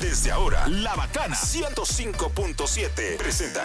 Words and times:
Desde 0.00 0.30
ahora, 0.30 0.66
La 0.68 0.94
Bacana 0.94 1.34
105.7 1.34 3.16
presenta 3.18 3.64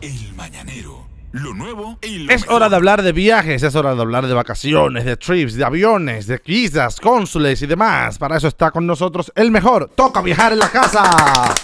El 0.00 0.32
Mañanero. 0.34 1.06
Lo 1.32 1.52
nuevo 1.54 1.98
y 2.02 2.18
lo 2.20 2.32
Es 2.32 2.42
mejor. 2.42 2.54
hora 2.56 2.68
de 2.68 2.76
hablar 2.76 3.02
de 3.02 3.12
viajes, 3.12 3.62
es 3.62 3.74
hora 3.74 3.94
de 3.94 4.00
hablar 4.00 4.26
de 4.26 4.34
vacaciones, 4.34 5.04
de 5.04 5.16
trips, 5.16 5.54
de 5.54 5.64
aviones, 5.64 6.26
de 6.26 6.40
visas, 6.44 7.00
cónsules 7.00 7.60
y 7.62 7.66
demás. 7.66 8.16
Para 8.18 8.36
eso 8.36 8.48
está 8.48 8.70
con 8.70 8.86
nosotros 8.86 9.30
el 9.34 9.50
mejor. 9.50 9.90
Toca 9.94 10.22
viajar 10.22 10.52
en 10.52 10.58
la 10.60 10.70
casa. 10.70 11.02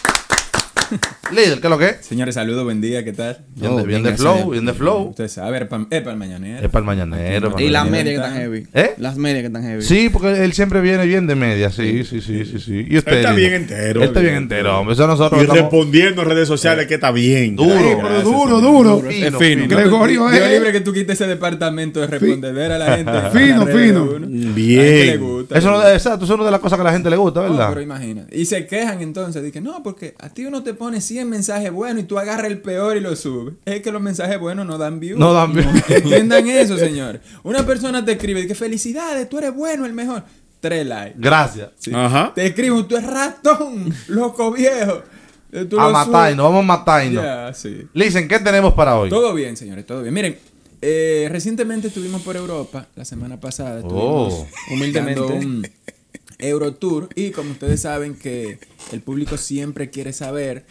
Líder, 1.34 1.60
¿qué 1.60 1.66
es 1.66 1.70
lo 1.70 1.78
que 1.78 1.86
es? 1.88 1.96
Señores, 2.06 2.34
saludos, 2.34 2.64
buen 2.64 2.80
día, 2.80 3.04
¿qué 3.04 3.12
tal? 3.12 3.44
Bien 3.56 3.76
de- 3.76 3.82
bien 3.84 4.02
de 4.02 4.10
excelente. 4.10 4.40
flow, 4.40 4.50
bien 4.52 4.64
de 4.66 4.72
flow. 4.74 5.02
Usted 5.10 5.28
sabe, 5.28 5.58
es 5.58 5.66
para 5.66 6.12
el 6.12 6.16
mañanero. 6.18 6.64
Es 6.64 6.70
para 6.70 6.80
el 6.80 6.84
mañanero. 6.86 7.54
Y 7.58 7.68
las 7.70 7.88
medias 7.90 8.04
que 8.06 8.14
están 8.14 8.34
heavy. 8.34 8.66
¿Eh? 8.72 8.94
Las 8.98 9.16
medias 9.16 9.40
que 9.40 9.46
están 9.46 9.62
heavy. 9.62 9.82
Sí, 9.82 10.08
porque 10.10 10.44
él 10.44 10.52
siempre 10.52 10.80
viene 10.80 11.04
bien 11.06 11.26
de 11.26 11.34
media, 11.34 11.70
sí, 11.70 12.04
sí, 12.04 12.20
sí, 12.20 12.44
sí, 12.44 12.58
sí. 12.58 12.86
Y 12.88 12.98
usted, 12.98 13.12
Él 13.12 13.18
está 13.18 13.32
bien 13.32 13.52
entero. 13.54 14.00
Él 14.02 14.08
está 14.08 14.20
bien 14.20 14.34
entero, 14.34 14.78
hombre. 14.78 14.94
Eso 14.94 15.06
nosotros 15.06 15.40
Y 15.40 15.44
estamos 15.44 15.62
respondiendo 15.62 16.22
en 16.22 16.28
redes 16.28 16.48
sociales 16.48 16.86
que 16.86 16.94
está 16.94 17.11
bien. 17.11 17.56
duro. 17.56 17.75
Ay, 17.75 17.96
pero 18.03 18.22
duro, 18.22 18.61
duro. 18.61 19.11
Es 19.11 19.36
fino. 19.36 19.66
Gregorio 19.68 20.28
Dios 20.28 20.42
es- 20.42 20.50
libre 20.53 20.72
que 20.72 20.80
tú 20.80 20.92
quites 20.92 21.14
ese 21.20 21.26
departamento 21.26 22.00
de 22.00 22.06
responder 22.06 22.72
a 22.72 22.78
la 22.78 22.96
gente. 22.96 23.12
Fino, 23.34 23.66
fino. 23.66 24.06
Bien. 24.54 25.20
Eso 25.50 25.70
no, 25.70 25.89
exacto, 25.89 26.25
eso 26.25 26.34
es 26.34 26.39
una 26.39 26.44
de 26.44 26.50
las 26.50 26.61
cosas 26.61 26.76
que 26.76 26.80
a 26.82 26.84
la 26.84 26.92
gente 26.92 27.11
le 27.11 27.16
gusta, 27.16 27.40
¿verdad? 27.40 27.68
pero 27.70 27.80
imagínate. 27.80 28.36
Y 28.39 28.44
se 28.46 28.66
quejan 28.66 29.00
entonces. 29.00 29.42
Dicen, 29.42 29.64
no, 29.64 29.82
porque 29.82 30.14
a 30.18 30.28
ti 30.32 30.44
uno 30.44 30.62
te 30.62 30.75
pone 30.75 31.00
100 31.24 31.30
mensajes 31.30 31.72
buenos 31.72 32.05
y 32.05 32.06
tú 32.06 32.19
agarras 32.19 32.46
el 32.46 32.60
peor 32.60 32.96
y 32.96 33.00
lo 33.00 33.16
subes. 33.16 33.55
Es 33.64 33.80
que 33.83 33.91
los 33.91 34.02
mensajes 34.02 34.38
buenos 34.38 34.66
no 34.66 34.78
dan 34.78 35.00
views. 35.00 35.19
No 35.19 35.33
dan 35.33 35.52
views. 35.52 35.69
Entiendan 35.88 36.47
eso, 36.48 36.77
señores. 36.77 37.20
Una 37.42 37.64
persona 37.64 38.05
te 38.05 38.12
escribe, 38.12 38.47
que 38.47 38.55
felicidades, 38.55 39.28
tú 39.28 39.38
eres 39.38 39.55
bueno, 39.55 39.86
el 39.86 39.92
mejor. 39.92 40.22
Tres 40.60 40.86
likes. 40.86 41.16
Gracias. 41.19 41.70
Sí. 41.78 41.92
Ajá. 41.94 42.33
Te 42.34 42.47
escribo, 42.47 42.84
tú 42.86 42.97
eres 42.97 43.10
ratón, 43.10 43.94
loco 44.08 44.52
viejo. 44.52 45.02
Eh, 45.52 45.64
tú 45.64 45.78
A 45.78 45.86
lo 45.86 45.92
matarnos, 45.92 46.44
vamos 46.44 46.60
a 46.60 46.66
matarnos. 46.66 47.22
Ya, 47.22 47.53
sí. 47.55 47.86
Listen, 47.92 48.28
¿qué 48.28 48.38
tenemos 48.38 48.75
para 48.75 48.98
hoy? 48.98 49.09
Todo 49.09 49.34
bien, 49.34 49.56
señores, 49.56 49.86
todo 49.86 50.03
bien. 50.03 50.14
Miren, 50.14 50.36
eh, 50.83 51.28
recientemente 51.31 51.88
estuvimos 51.88 52.22
por 52.22 52.36
Europa, 52.36 52.88
la 52.97 53.05
semana 53.05 53.41
pasada. 53.41 53.81
Oh. 53.84 54.28
Estuvimos 54.28 54.47
humildemente 54.70 55.20
un 55.20 55.66
Eurotour. 56.38 57.09
Y 57.14 57.31
como 57.31 57.53
ustedes 57.53 57.81
saben 57.81 58.14
que 58.14 58.59
el 58.92 59.00
público 59.00 59.36
siempre 59.36 59.91
quiere 59.91 60.12
saber 60.12 60.66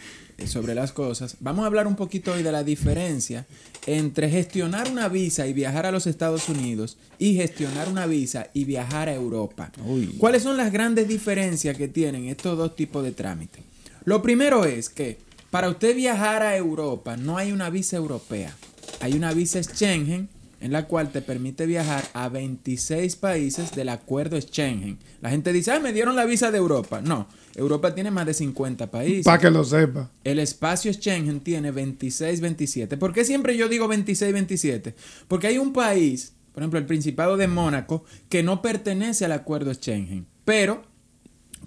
sobre 0.46 0.74
las 0.74 0.92
cosas, 0.92 1.36
vamos 1.40 1.64
a 1.64 1.66
hablar 1.66 1.86
un 1.86 1.96
poquito 1.96 2.32
hoy 2.32 2.42
de 2.42 2.52
la 2.52 2.64
diferencia 2.64 3.46
entre 3.86 4.28
gestionar 4.28 4.90
una 4.90 5.08
visa 5.08 5.46
y 5.46 5.52
viajar 5.52 5.86
a 5.86 5.92
los 5.92 6.06
Estados 6.06 6.48
Unidos 6.48 6.96
y 7.18 7.34
gestionar 7.34 7.88
una 7.88 8.06
visa 8.06 8.48
y 8.52 8.64
viajar 8.64 9.08
a 9.08 9.14
Europa. 9.14 9.70
¿Cuáles 10.18 10.42
son 10.42 10.56
las 10.56 10.72
grandes 10.72 11.08
diferencias 11.08 11.76
que 11.76 11.88
tienen 11.88 12.26
estos 12.26 12.58
dos 12.58 12.76
tipos 12.76 13.04
de 13.04 13.12
trámites? 13.12 13.62
Lo 14.04 14.22
primero 14.22 14.64
es 14.64 14.90
que 14.90 15.18
para 15.50 15.68
usted 15.70 15.94
viajar 15.96 16.42
a 16.42 16.56
Europa 16.56 17.16
no 17.16 17.36
hay 17.38 17.52
una 17.52 17.70
visa 17.70 17.96
europea. 17.96 18.54
Hay 19.00 19.14
una 19.14 19.32
visa 19.32 19.62
Schengen 19.62 20.28
en 20.64 20.72
la 20.72 20.86
cual 20.86 21.12
te 21.12 21.20
permite 21.20 21.66
viajar 21.66 22.02
a 22.14 22.30
26 22.30 23.16
países 23.16 23.72
del 23.72 23.90
acuerdo 23.90 24.40
Schengen. 24.40 24.98
La 25.20 25.28
gente 25.28 25.52
dice, 25.52 25.72
ah, 25.72 25.78
me 25.78 25.92
dieron 25.92 26.16
la 26.16 26.24
visa 26.24 26.50
de 26.50 26.56
Europa. 26.56 27.02
No, 27.02 27.28
Europa 27.54 27.94
tiene 27.94 28.10
más 28.10 28.24
de 28.24 28.32
50 28.32 28.90
países. 28.90 29.26
Para 29.26 29.38
que 29.38 29.50
lo 29.50 29.62
sepa. 29.62 30.10
El 30.24 30.38
espacio 30.38 30.90
Schengen 30.90 31.40
tiene 31.40 31.70
26-27. 31.70 32.96
¿Por 32.96 33.12
qué 33.12 33.26
siempre 33.26 33.58
yo 33.58 33.68
digo 33.68 33.88
26-27? 33.88 34.94
Porque 35.28 35.48
hay 35.48 35.58
un 35.58 35.74
país, 35.74 36.32
por 36.54 36.62
ejemplo 36.62 36.78
el 36.78 36.86
Principado 36.86 37.36
de 37.36 37.46
Mónaco, 37.46 38.02
que 38.30 38.42
no 38.42 38.62
pertenece 38.62 39.26
al 39.26 39.32
acuerdo 39.32 39.74
Schengen. 39.74 40.26
Pero, 40.46 40.80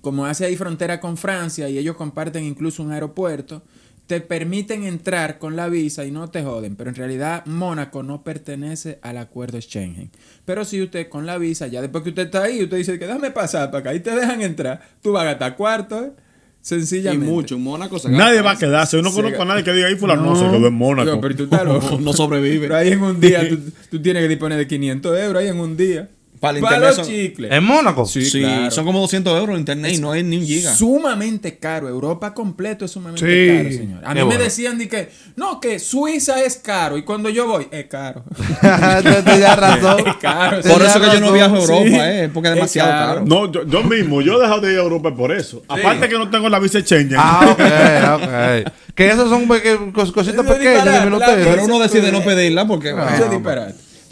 como 0.02 0.26
hace 0.26 0.44
ahí 0.44 0.56
frontera 0.56 1.00
con 1.00 1.18
Francia 1.18 1.70
y 1.70 1.78
ellos 1.78 1.98
comparten 1.98 2.46
incluso 2.46 2.82
un 2.82 2.92
aeropuerto, 2.92 3.62
te 4.08 4.22
permiten 4.22 4.86
entrar 4.86 5.38
con 5.38 5.56
la 5.56 5.68
visa 5.68 6.06
y 6.06 6.12
no 6.12 6.30
te 6.30 6.42
joden. 6.42 6.76
Pero 6.76 6.90
en 6.90 6.96
realidad 6.96 7.46
Mónaco 7.46 8.04
no 8.04 8.24
pertenece 8.24 9.00
al 9.02 9.18
acuerdo 9.18 9.60
Schengen. 9.62 10.10
Pero 10.46 10.66
si 10.66 10.82
usted 10.82 11.10
con 11.10 11.26
la 11.26 11.38
visa, 11.38 11.68
ya 11.68 11.82
después 11.82 12.04
que 12.04 12.10
usted 12.10 12.26
está 12.26 12.44
ahí, 12.44 12.64
usted 12.64 12.78
dice 12.78 12.98
que 12.98 13.06
déjame 13.06 13.32
pasar 13.32 13.70
para 13.70 13.80
acá 13.80 13.94
y 13.94 14.00
te 14.00 14.12
dejan 14.16 14.42
entrar, 14.42 14.82
tú 15.02 15.12
vas 15.12 15.24
a 15.24 15.26
gastar 15.26 15.56
cuarto, 15.58 16.04
¿eh? 16.06 16.12
Y 16.16 16.70
Sencillamente. 16.70 17.26
mucho. 17.32 17.56
En 17.56 17.62
Mónaco 17.62 17.98
se 17.98 18.10
Nadie 18.10 18.42
va 18.42 18.52
a 18.52 18.58
quedarse. 18.58 18.98
Yo 18.98 19.04
no 19.04 19.14
conozco 19.14 19.42
a 19.42 19.46
nadie 19.46 19.64
que 19.64 19.72
diga 19.72 19.88
ahí 19.88 19.96
fulano 19.96 20.24
no. 20.24 20.36
se 20.36 20.44
quedó 20.46 20.68
en 20.68 20.74
Mónaco. 20.74 21.12
No, 21.12 21.22
pero 21.22 21.36
tú 21.36 21.44
estás 21.44 21.64
loco. 21.66 21.98
No 22.02 22.12
sobrevive. 22.12 22.68
Pero 22.68 22.76
ahí 22.76 22.92
en 22.92 23.02
un 23.02 23.22
día 23.22 23.48
tú, 23.48 23.58
tú 23.92 24.02
tienes 24.02 24.22
que 24.24 24.28
disponer 24.28 24.58
de 24.58 24.68
500 24.68 25.18
euros 25.20 25.42
ahí 25.42 25.48
en 25.50 25.60
un 25.60 25.78
día. 25.78 26.10
Para 26.40 26.58
el 26.58 26.64
Para 26.64 26.76
internet 26.78 26.98
los 26.98 27.08
son- 27.08 27.16
chicles. 27.16 27.52
¿En 27.52 27.64
Mónaco? 27.64 28.06
Sí, 28.06 28.26
Sí, 28.26 28.40
claro. 28.42 28.72
son 28.72 28.86
como 28.86 29.00
200 29.00 29.38
euros 29.40 29.54
en 29.56 29.60
internet 29.62 29.94
y 29.94 29.98
no 30.00 30.12
hay 30.12 30.24
ni 30.24 30.38
un 30.38 30.46
giga. 30.46 30.76
Sumamente 30.76 31.58
caro. 31.58 31.88
Europa 31.90 32.34
completo 32.34 32.86
es 32.86 32.92
sumamente 32.92 33.26
Sí. 33.26 33.58
caro, 33.58 33.72
señor. 33.76 34.06
A 34.06 34.14
mí 34.14 34.24
me 34.26 34.38
decían 34.38 34.78
de 34.78 34.88
que, 34.88 35.10
no, 35.36 35.60
que 35.60 35.80
Suiza 35.80 36.42
es 36.44 36.58
caro. 36.58 36.98
Y 36.98 37.04
cuando 37.04 37.30
yo 37.30 37.48
voy, 37.48 37.68
es 37.72 37.86
caro. 37.88 38.24
Razón. 38.62 40.00
es 40.08 40.16
caro. 40.18 40.62
Por 40.62 40.82
eso 40.84 41.00
que 41.02 41.08
yo 41.08 41.20
no 41.20 41.32
viajo 41.32 41.56
a 41.56 41.60
Europa, 41.60 41.84
Sí. 41.86 41.96
eh, 41.96 42.30
porque 42.34 42.50
es 42.50 42.56
demasiado 42.56 42.90
Es 42.90 42.96
caro. 42.96 43.14
caro. 43.16 43.26
No, 43.26 43.52
yo, 43.52 43.66
yo 43.66 43.84
mismo, 43.84 44.22
yo 44.22 44.38
he 44.38 44.42
dejado 44.42 44.62
de 44.62 44.74
ir 44.74 44.80
a 44.80 44.84
Europa 44.84 45.16
por 45.16 45.32
eso. 45.32 45.64
Aparte 45.68 46.08
que 46.10 46.18
no 46.18 46.30
tengo 46.30 46.50
la 46.50 46.60
visa 46.60 46.80
Schengen. 46.82 47.18
Ah, 47.18 47.48
ok, 47.52 47.60
ok. 48.68 48.74
Que 48.96 49.10
esos 49.10 49.30
son 49.30 49.48
cositas 49.94 50.46
es 50.46 50.52
pequeñas, 50.52 51.06
Pero 51.26 51.64
uno 51.66 51.80
decide 51.80 52.12
no 52.12 52.22
pedirla 52.24 52.68
porque. 52.68 52.90
Eso 52.90 53.30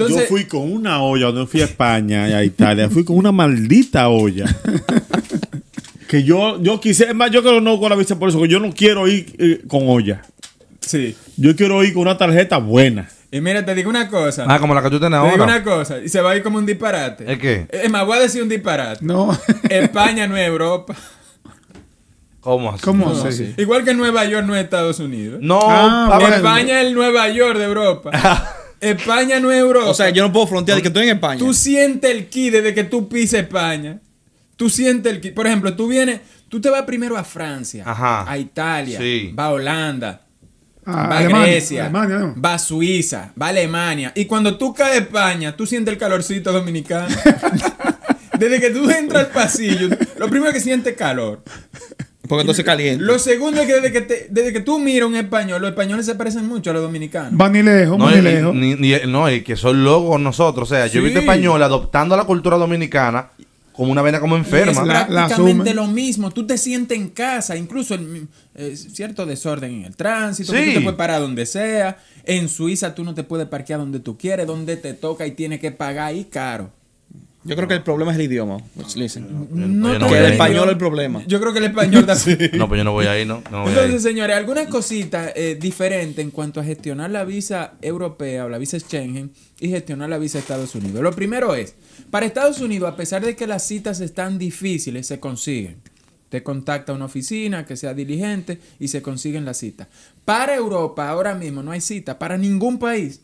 es 0.04 0.10
yo 0.10 0.20
fui 0.28 0.46
con 0.46 0.72
una 0.72 1.02
olla 1.02 1.26
cuando 1.28 1.48
fui 1.48 1.62
a 1.62 1.66
España 1.66 2.28
y 2.30 2.34
a 2.34 2.44
Italia. 2.44 2.90
Fui 2.90 3.04
con 3.06 3.18
una 3.18 3.32
maldita 3.32 4.10
olla. 4.10 4.46
que 6.08 6.24
yo, 6.24 6.62
yo 6.62 6.80
quise, 6.80 7.06
es 7.06 7.16
más, 7.16 7.32
yo 7.32 7.42
creo 7.42 7.56
que 7.56 7.62
no 7.62 7.80
con 7.80 7.90
la 7.90 7.96
visa 7.96 8.18
por 8.20 8.30
eso, 8.30 8.42
que 8.42 8.48
yo 8.48 8.60
no 8.60 8.72
quiero 8.74 9.08
ir 9.08 9.34
eh, 9.40 9.62
con 9.68 9.84
olla. 9.88 10.22
sí. 10.82 11.16
Yo 11.38 11.54
quiero 11.56 11.84
ir 11.84 11.92
con 11.94 12.04
una 12.04 12.18
tarjeta 12.18 12.58
buena. 12.60 13.10
Y 13.30 13.42
mira, 13.42 13.66
te 13.66 13.76
digo 13.76 13.90
una 13.90 14.08
cosa. 14.10 14.46
Ah, 14.48 14.58
como 14.58 14.74
la 14.74 14.82
que 14.82 14.90
tú 14.90 15.00
tienes 15.00 15.20
te 15.20 15.26
digo 15.26 15.44
ahora. 15.44 15.44
una 15.44 15.64
cosa. 15.66 16.00
Y 16.00 16.08
se 16.08 16.22
va 16.22 16.32
a 16.32 16.36
ir 16.38 16.44
como 16.44 16.58
un 16.60 16.66
disparate. 16.66 17.30
¿El 17.30 17.38
qué? 17.40 17.68
Es 17.70 17.90
más, 17.92 18.06
voy 18.06 18.18
a 18.18 18.22
decir 18.22 18.42
un 18.42 18.48
disparate. 18.48 19.04
No. 19.04 19.38
España 19.70 20.26
no 20.28 20.38
es 20.38 20.48
Europa. 20.48 20.96
¿Cómo 22.40 22.70
así? 22.72 22.84
¿Cómo 22.84 23.12
No, 23.12 23.22
así? 23.24 23.54
Igual 23.58 23.84
que 23.84 23.94
Nueva 23.96 24.24
York 24.24 24.46
no 24.46 24.56
es 24.56 24.64
Estados 24.64 25.00
Unidos. 25.00 25.40
No, 25.42 25.60
Ah. 25.64 26.18
España 26.36 26.80
es 26.80 26.88
el 26.88 26.94
Nueva 26.94 27.28
York 27.28 27.58
de 27.58 27.66
Europa. 27.66 28.12
España 28.86 29.40
no 29.40 29.52
es 29.52 29.60
Europa. 29.60 29.88
O 29.90 29.94
sea, 29.94 30.10
yo 30.10 30.24
no 30.24 30.32
puedo 30.34 30.48
frontear 30.48 30.78
de 30.78 30.82
que 30.82 30.88
estoy 30.90 31.04
en 31.10 31.16
España. 31.16 31.40
Tú 31.40 31.54
sientes 31.54 32.10
el 32.12 32.28
ki 32.28 32.50
desde 32.50 32.74
que 32.74 32.84
tú 32.84 33.08
pisas 33.10 33.42
España. 33.42 34.00
Tú 34.56 34.70
sientes 34.70 35.12
el 35.14 35.22
ki. 35.22 35.32
Por 35.32 35.48
ejemplo, 35.48 35.76
tú 35.76 35.88
vienes, 35.88 36.22
tú 36.50 36.62
te 36.62 36.70
vas 36.70 36.84
primero 36.84 37.18
a 37.18 37.24
Francia, 37.24 37.84
Ajá. 37.86 38.30
a 38.30 38.38
Italia, 38.38 39.00
Sí. 39.00 39.34
va 39.38 39.46
a 39.46 39.52
Holanda, 39.52 40.22
Ah, 40.88 41.08
va 41.10 41.16
a 41.16 41.18
Alemania, 41.20 41.48
Grecia, 41.48 41.84
Alemania, 41.86 42.18
¿no? 42.20 42.36
va 42.42 42.54
a 42.54 42.60
Suiza, 42.60 43.34
va 43.42 43.48
a 43.48 43.50
Alemania. 43.50 44.12
Y 44.16 44.26
cuando 44.26 44.56
tú 44.58 44.74
caes 44.74 44.94
a 44.94 44.98
España, 45.04 45.56
tú 45.58 45.66
sientes 45.66 45.92
el 45.92 45.98
calorcito 45.98 46.54
dominicano. 46.54 47.08
desde 48.40 48.60
que 48.60 48.70
tú 48.70 48.90
entras 48.90 49.26
al 49.26 49.32
pasillo, 49.32 49.90
lo 50.18 50.30
primero 50.30 50.52
que 50.54 50.60
sientes 50.60 50.94
es 50.94 51.00
calor. 51.00 51.44
Porque 52.28 52.42
entonces 52.42 52.66
caliente. 52.66 53.04
Lo 53.04 53.20
segundo 53.20 53.62
es 53.62 53.68
que 53.68 53.74
desde 53.76 53.92
que, 53.92 54.02
te- 54.02 54.28
desde 54.30 54.54
que 54.54 54.60
tú 54.62 54.80
miras 54.80 55.08
un 55.10 55.16
español, 55.16 55.62
los 55.62 55.70
españoles 55.72 56.06
se 56.06 56.16
parecen 56.16 56.48
mucho 56.48 56.70
a 56.70 56.74
los 56.74 56.82
dominicanos. 56.82 57.40
Va 57.40 57.50
ni 57.50 57.62
lejos, 57.62 57.98
No, 57.98 58.06
va 58.06 58.12
ni 58.12 58.18
y- 58.18 58.22
lejos. 58.22 58.56
ni- 58.56 58.76
ni- 58.76 58.94
no, 59.08 59.30
y 59.32 59.42
que 59.42 59.56
son 59.56 59.84
locos 59.84 60.20
nosotros. 60.20 60.72
O 60.72 60.76
sea, 60.76 60.88
yo 60.88 61.00
he 61.00 61.04
visto 61.04 61.20
Sí. 61.20 61.26
españoles 61.26 61.66
adoptando 61.66 62.16
la 62.18 62.24
cultura 62.24 62.58
dominicana 62.58 63.30
como 63.74 63.92
una 63.92 64.02
vena 64.02 64.20
como 64.22 64.36
Y 64.36 64.40
enferma. 64.40 64.72
Es 64.72 64.88
la 64.88 65.06
prácticamente 65.08 65.74
lo 65.74 65.88
mismo. 65.88 66.32
Tú 66.32 66.48
te 66.48 66.58
sientes 66.58 66.98
en 66.98 67.10
casa, 67.10 67.58
incluso 67.58 67.94
el, 67.96 68.28
eh, 68.56 68.76
cierto 68.78 69.26
desorden 69.26 69.74
en 69.74 69.86
el 69.86 69.96
tránsito. 69.98 70.54
Sí. 70.54 70.60
Tú 70.68 70.74
te 70.76 70.82
puedes 70.82 70.98
parar 70.98 71.20
donde 71.20 71.46
sea. 71.46 71.98
En 72.24 72.48
Suiza 72.50 72.96
tú 72.96 73.04
no 73.04 73.14
te 73.14 73.24
puedes 73.24 73.48
parquear 73.48 73.80
donde 73.80 74.00
tú 74.00 74.18
quieres, 74.18 74.48
donde 74.48 74.78
te 74.78 74.94
toca 74.94 75.28
y 75.28 75.32
tienes 75.32 75.60
que 75.60 75.72
pagar 75.72 76.08
ahí 76.08 76.24
caro. 76.26 76.72
Yo 77.46 77.56
creo 77.56 77.68
que 77.68 77.76
el 77.76 77.84
problema 77.84 78.12
es 78.12 78.18
el 78.18 78.26
idioma. 78.26 78.58
Listen. 78.96 79.48
No 79.52 80.00
no 80.00 80.08
que 80.08 80.18
el 80.18 80.32
español 80.32 80.66
es 80.66 80.72
el 80.72 80.78
problema. 80.80 81.24
Yo 81.28 81.40
creo 81.40 81.54
que 81.54 81.60
el 81.60 81.66
español 81.66 82.04
también. 82.08 82.52
No, 82.54 82.68
pues 82.68 82.80
yo 82.80 82.84
no 82.84 82.92
voy 82.92 83.06
ahí, 83.06 83.24
¿no? 83.24 83.44
no 83.52 83.62
voy 83.62 83.70
ahí. 83.72 83.78
Entonces, 83.78 84.02
señores, 84.02 84.36
algunas 84.36 84.68
cositas 84.68 85.32
eh, 85.36 85.56
diferentes 85.60 86.26
en 86.26 86.32
cuanto 86.32 86.60
a 86.60 86.64
gestionar 86.64 87.12
la 87.12 87.24
visa 87.24 87.74
europea 87.84 88.46
o 88.46 88.50
la 88.50 88.58
visa 88.58 88.80
Schengen 88.80 89.32
y 89.60 89.70
gestionar 89.70 90.10
la 90.10 90.18
visa 90.18 90.40
Estados 90.40 90.74
Unidos. 90.74 91.04
Lo 91.04 91.12
primero 91.12 91.54
es, 91.54 91.76
para 92.10 92.26
Estados 92.26 92.62
Unidos, 92.62 92.92
a 92.92 92.96
pesar 92.96 93.24
de 93.24 93.36
que 93.36 93.46
las 93.46 93.62
citas 93.62 94.00
están 94.00 94.40
difíciles, 94.40 95.06
se 95.06 95.20
consiguen. 95.20 95.78
Te 96.30 96.42
contacta 96.42 96.94
una 96.94 97.06
oficina 97.06 97.64
que 97.68 97.78
sea 97.78 97.94
diligente 97.94 98.60
y 98.80 98.88
se 98.88 99.04
consiguen 99.04 99.46
las 99.46 99.58
citas. 99.58 99.88
Para 100.26 100.56
Europa, 100.56 101.08
ahora 101.08 101.36
mismo 101.36 101.62
no 101.62 101.72
hay 101.72 101.82
cita, 101.82 102.18
para 102.18 102.40
ningún 102.40 102.80
país. 102.80 103.22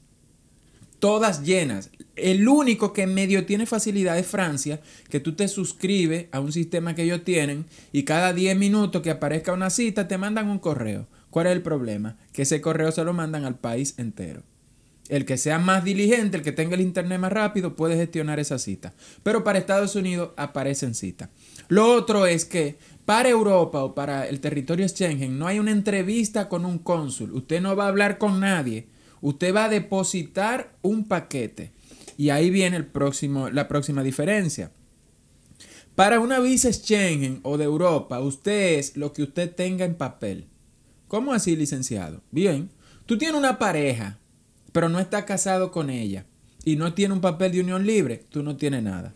Todas 1.02 1.44
llenas. 1.44 1.90
El 2.16 2.48
único 2.48 2.94
que 2.94 3.08
medio 3.08 3.48
tiene 3.48 3.66
facilidad 3.66 4.20
es 4.20 4.28
Francia, 4.28 4.82
que 5.10 5.20
tú 5.20 5.34
te 5.34 5.48
suscribes 5.48 6.28
a 6.32 6.40
un 6.40 6.52
sistema 6.52 6.94
que 6.94 7.02
ellos 7.02 7.24
tienen 7.24 7.66
y 7.92 8.04
cada 8.04 8.34
10 8.34 8.56
minutos 8.56 9.02
que 9.02 9.10
aparezca 9.10 9.52
una 9.52 9.72
cita 9.72 10.08
te 10.08 10.20
mandan 10.20 10.48
un 10.48 10.60
correo. 10.60 11.08
¿Cuál 11.32 11.48
es 11.48 11.54
el 11.54 11.64
problema? 11.64 12.18
Que 12.34 12.44
ese 12.44 12.62
correo 12.62 12.92
se 12.92 13.04
lo 13.04 13.14
mandan 13.14 13.46
al 13.46 13.58
país 13.58 13.96
entero. 13.98 14.44
El 15.10 15.26
que 15.26 15.38
sea 15.38 15.58
más 15.58 15.84
diligente, 15.84 16.38
el 16.38 16.44
que 16.44 16.52
tenga 16.52 16.76
el 16.76 16.82
internet 16.82 17.20
más 17.20 17.34
rápido, 17.34 17.76
puede 17.76 17.98
gestionar 17.98 18.40
esa 18.40 18.60
cita. 18.60 18.94
Pero 19.24 19.44
para 19.44 19.58
Estados 19.58 19.96
Unidos 19.96 20.30
aparecen 20.38 20.94
citas. 20.94 21.30
Lo 21.68 21.92
otro 21.96 22.28
es 22.28 22.46
que 22.46 22.78
Para 23.06 23.30
Europa 23.30 23.84
o 23.84 23.96
para 23.96 24.28
el 24.28 24.40
territorio 24.40 24.88
Schengen 24.88 25.40
no 25.40 25.48
hay 25.48 25.58
una 25.58 25.72
entrevista 25.72 26.48
con 26.48 26.64
un 26.66 26.78
cónsul. 26.78 27.34
Usted 27.34 27.60
no 27.60 27.76
va 27.76 27.86
a 27.86 27.88
hablar 27.88 28.20
con 28.20 28.40
nadie. 28.40 28.88
Usted 29.22 29.56
va 29.56 29.66
a 29.66 29.70
depositar 29.70 30.76
un 30.82 31.08
paquete. 31.08 31.72
Y 32.18 32.30
ahí 32.30 32.50
viene 32.50 32.78
el 32.78 32.86
próximo, 32.86 33.50
la 33.50 33.68
próxima 33.68 34.04
diferencia. 34.04 34.72
Para 35.96 36.20
una 36.20 36.40
visa 36.40 36.72
Schengen 36.72 37.40
o 37.44 37.58
de 37.58 37.66
Europa, 37.66 38.20
usted 38.20 38.80
es 38.80 38.98
lo 38.98 39.14
que 39.14 39.24
usted 39.24 39.54
tenga 39.54 39.86
en 39.86 39.96
papel. 39.96 40.48
¿Cómo 41.08 41.34
así, 41.34 41.56
licenciado? 41.56 42.22
Bien, 42.32 42.70
tú 43.06 43.18
tienes 43.18 43.38
una 43.38 43.60
pareja, 43.60 44.18
pero 44.72 44.88
no 44.88 45.00
estás 45.00 45.26
casado 45.26 45.72
con 45.72 45.90
ella 45.90 46.26
y 46.64 46.76
no 46.76 46.94
tiene 46.94 47.14
un 47.14 47.22
papel 47.22 47.52
de 47.52 47.62
unión 47.62 47.86
libre, 47.86 48.24
tú 48.30 48.44
no 48.44 48.56
tienes 48.56 48.84
nada. 48.84 49.14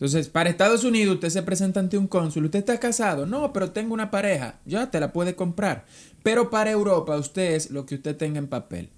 Entonces, 0.00 0.30
para 0.30 0.48
Estados 0.48 0.82
Unidos, 0.84 1.16
usted 1.16 1.28
se 1.28 1.42
presenta 1.42 1.78
ante 1.78 1.98
un 1.98 2.06
cónsul. 2.06 2.46
¿Usted 2.46 2.60
está 2.60 2.80
casado? 2.80 3.26
No, 3.26 3.52
pero 3.52 3.72
tengo 3.72 3.92
una 3.92 4.10
pareja. 4.10 4.58
Ya 4.64 4.90
te 4.90 4.98
la 4.98 5.12
puede 5.12 5.34
comprar. 5.36 5.84
Pero 6.22 6.48
para 6.48 6.70
Europa, 6.70 7.18
usted 7.18 7.52
es 7.52 7.70
lo 7.70 7.84
que 7.84 7.96
usted 7.96 8.16
tenga 8.16 8.38
en 8.38 8.46
papel. 8.46 8.88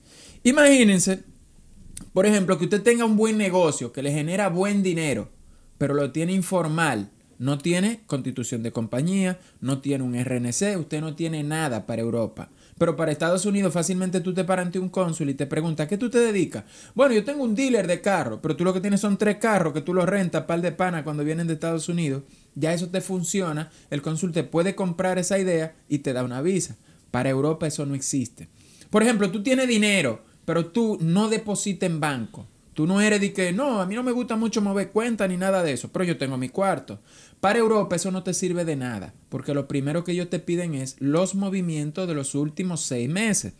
Imagínense, 0.44 1.24
por 2.12 2.24
ejemplo, 2.24 2.56
que 2.56 2.66
usted 2.66 2.82
tenga 2.82 3.04
un 3.04 3.16
buen 3.16 3.36
negocio 3.36 3.92
que 3.92 4.00
le 4.00 4.12
genera 4.12 4.48
buen 4.48 4.84
dinero, 4.84 5.28
pero 5.76 5.92
lo 5.92 6.12
tiene 6.12 6.34
informal. 6.34 7.10
No 7.36 7.58
tiene 7.58 8.02
constitución 8.06 8.62
de 8.62 8.70
compañía, 8.70 9.40
no 9.60 9.80
tiene 9.80 10.04
un 10.04 10.14
RNC, 10.14 10.78
usted 10.78 11.00
no 11.00 11.16
tiene 11.16 11.42
nada 11.42 11.84
para 11.84 12.02
Europa. 12.02 12.50
Pero 12.82 12.96
para 12.96 13.12
Estados 13.12 13.46
Unidos 13.46 13.72
fácilmente 13.72 14.20
tú 14.20 14.34
te 14.34 14.42
paras 14.42 14.66
ante 14.66 14.80
un 14.80 14.88
cónsul 14.88 15.30
y 15.30 15.34
te 15.34 15.46
preguntas, 15.46 15.84
¿a 15.84 15.88
qué 15.88 15.96
tú 15.96 16.10
te 16.10 16.18
dedicas? 16.18 16.64
Bueno, 16.96 17.14
yo 17.14 17.22
tengo 17.22 17.44
un 17.44 17.54
dealer 17.54 17.86
de 17.86 18.00
carros, 18.00 18.40
pero 18.42 18.56
tú 18.56 18.64
lo 18.64 18.74
que 18.74 18.80
tienes 18.80 19.00
son 19.00 19.16
tres 19.16 19.36
carros 19.36 19.72
que 19.72 19.82
tú 19.82 19.94
los 19.94 20.04
rentas, 20.04 20.46
par 20.46 20.60
de 20.60 20.72
pana 20.72 21.04
cuando 21.04 21.22
vienen 21.22 21.46
de 21.46 21.52
Estados 21.52 21.88
Unidos. 21.88 22.24
Ya 22.56 22.74
eso 22.74 22.88
te 22.88 23.00
funciona, 23.00 23.70
el 23.90 24.02
cónsul 24.02 24.32
te 24.32 24.42
puede 24.42 24.74
comprar 24.74 25.16
esa 25.20 25.38
idea 25.38 25.76
y 25.88 26.00
te 26.00 26.12
da 26.12 26.24
una 26.24 26.42
visa. 26.42 26.74
Para 27.12 27.30
Europa 27.30 27.68
eso 27.68 27.86
no 27.86 27.94
existe. 27.94 28.48
Por 28.90 29.04
ejemplo, 29.04 29.30
tú 29.30 29.44
tienes 29.44 29.68
dinero, 29.68 30.24
pero 30.44 30.66
tú 30.66 30.98
no 31.00 31.28
depositas 31.28 31.88
en 31.88 32.00
banco. 32.00 32.48
Tú 32.74 32.86
no 32.86 33.00
eres 33.02 33.20
de 33.20 33.32
que, 33.32 33.52
no, 33.52 33.80
a 33.80 33.86
mí 33.86 33.94
no 33.94 34.02
me 34.02 34.12
gusta 34.12 34.36
mucho 34.36 34.62
mover 34.62 34.90
cuentas 34.90 35.28
ni 35.28 35.36
nada 35.36 35.62
de 35.62 35.72
eso, 35.72 35.92
pero 35.92 36.04
yo 36.04 36.16
tengo 36.16 36.38
mi 36.38 36.48
cuarto. 36.48 37.00
Para 37.40 37.58
Europa 37.58 37.96
eso 37.96 38.10
no 38.10 38.22
te 38.22 38.32
sirve 38.32 38.64
de 38.64 38.76
nada, 38.76 39.12
porque 39.28 39.52
lo 39.52 39.68
primero 39.68 40.04
que 40.04 40.12
ellos 40.12 40.30
te 40.30 40.38
piden 40.38 40.74
es 40.74 40.96
los 40.98 41.34
movimientos 41.34 42.08
de 42.08 42.14
los 42.14 42.34
últimos 42.34 42.80
seis 42.80 43.10
meses. 43.10 43.52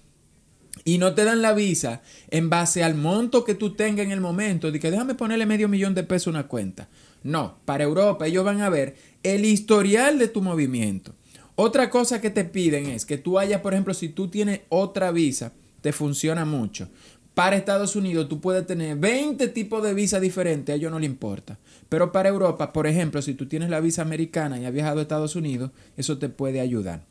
Y 0.85 0.97
no 0.97 1.15
te 1.15 1.25
dan 1.25 1.43
la 1.43 1.53
visa 1.53 2.01
en 2.31 2.49
base 2.49 2.83
al 2.83 2.95
monto 2.95 3.45
que 3.45 3.55
tú 3.55 3.75
tengas 3.75 4.07
en 4.07 4.13
el 4.13 4.23
momento, 4.23 4.73
de 4.73 4.81
que 4.81 4.91
déjame 4.91 5.15
ponerle 5.15 5.45
medio 5.45 5.69
millón 5.69 5.95
de 5.95 6.05
pesos 6.05 6.29
a 6.29 6.31
una 6.31 6.49
cuenta. 6.49 6.89
No, 7.23 7.59
para 7.67 7.85
Europa 7.85 8.27
ellos 8.27 8.45
van 8.45 8.63
a 8.63 8.71
ver 8.71 8.97
el 9.23 9.45
historial 9.45 10.19
de 10.19 10.29
tu 10.29 10.41
movimiento. 10.41 11.15
Otra 11.55 11.91
cosa 11.91 12.23
que 12.23 12.31
te 12.31 12.47
piden 12.47 12.87
es 12.87 13.05
que 13.05 13.19
tú 13.19 13.39
hayas, 13.39 13.61
por 13.61 13.75
ejemplo, 13.75 13.93
si 13.93 14.09
tú 14.09 14.29
tienes 14.29 14.63
otra 14.71 15.11
visa, 15.11 15.53
te 15.83 15.93
funciona 15.93 16.47
mucho 16.47 16.89
para 17.35 17.57
Estados 17.57 17.97
Unidos 17.97 18.29
tú 18.29 18.41
puedes 18.41 18.67
tener 18.67 18.97
20 18.97 19.49
tipos 19.49 19.83
de 19.83 19.95
visa 19.95 20.21
diferentes, 20.21 20.73
a 20.73 20.77
ellos 20.77 20.91
no 20.91 20.99
le 20.99 21.07
importa. 21.07 21.59
Pero 21.89 22.13
para 22.13 22.29
Europa, 22.29 22.73
por 22.73 22.87
ejemplo, 22.87 23.23
si 23.23 23.35
tú 23.35 23.47
tienes 23.47 23.71
la 23.71 23.81
visa 23.81 24.03
americana 24.03 24.59
y 24.59 24.65
has 24.65 24.73
viajado 24.73 24.99
a 24.99 25.03
Estados 25.03 25.37
Unidos, 25.37 25.71
eso 25.97 26.19
te 26.19 26.29
puede 26.29 26.61
ayudar. 26.61 27.05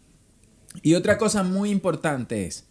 Y 0.83 0.94
otra 0.94 1.18
cosa 1.18 1.44
muy 1.44 1.69
importante 1.69 2.45
es, 2.45 2.65